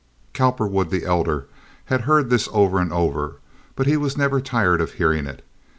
Cowperwood, 0.33 0.89
the 0.89 1.05
elder, 1.05 1.45
had 1.85 2.01
heard 2.01 2.31
this 2.31 2.49
over 2.51 2.79
and 2.79 2.91
over, 2.91 3.35
but 3.75 3.85
he 3.85 3.97
was 3.97 4.17
never 4.17 4.41
tired 4.41 4.81
of 4.81 4.93
hearing 4.93 5.27
it. 5.27 5.45